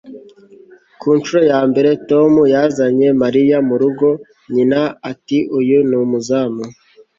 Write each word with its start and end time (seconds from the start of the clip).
ku 0.99 1.07
nshuro 1.17 1.41
ya 1.51 1.59
mbere 1.69 1.89
tom 2.09 2.31
yazanye 2.53 3.07
mariya 3.21 3.57
mu 3.67 3.75
rugo, 3.81 4.07
nyina 4.53 4.81
ati 5.11 5.37
uyu 5.59 5.79
ni 5.89 5.95
umuzamu 6.03 6.63